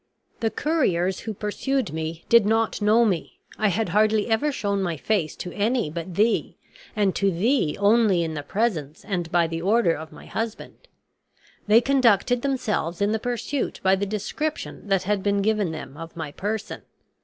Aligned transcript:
"The 0.39 0.49
couriers 0.49 1.19
who 1.19 1.33
pursued 1.35 1.93
me 1.93 2.25
did 2.27 2.43
not 2.43 2.81
know 2.81 3.05
me. 3.05 3.37
I 3.59 3.67
had 3.67 3.89
hardly 3.89 4.31
ever 4.31 4.51
shown 4.51 4.81
my 4.81 4.97
face 4.97 5.35
to 5.35 5.51
any 5.53 5.91
but 5.91 6.15
thee, 6.15 6.57
and 6.95 7.13
to 7.15 7.29
thee 7.29 7.77
only 7.79 8.23
in 8.23 8.33
the 8.33 8.41
presence 8.41 9.05
and 9.05 9.31
by 9.31 9.45
the 9.45 9.61
order 9.61 9.93
of 9.93 10.11
my 10.11 10.25
husband. 10.25 10.87
They 11.67 11.81
conducted 11.81 12.41
themselves 12.41 12.99
in 12.99 13.11
the 13.11 13.19
pursuit 13.19 13.79
by 13.83 13.95
the 13.95 14.07
description 14.07 14.87
that 14.87 15.03
had 15.03 15.21
been 15.21 15.43
given 15.43 15.71
them 15.71 15.95
of 15.95 16.17
my 16.17 16.31
person. 16.31 16.81